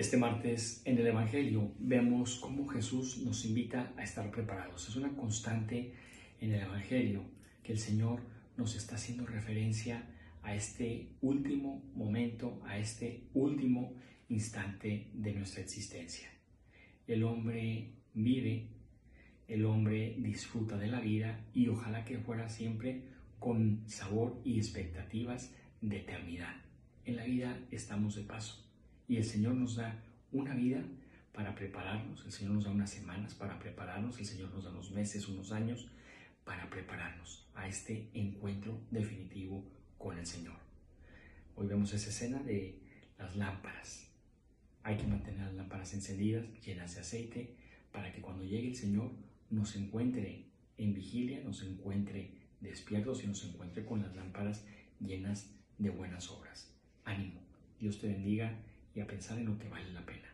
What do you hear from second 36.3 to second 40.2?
para prepararnos a este encuentro definitivo con